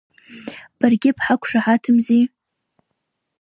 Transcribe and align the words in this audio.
Баргьы 0.79 1.11
бҳақәшаҳаҭымзи. 1.17 2.23